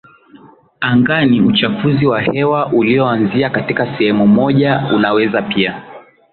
[0.79, 5.83] angani uchafuzi wa hewa ulioanzia katika sehemu moja unaweza pia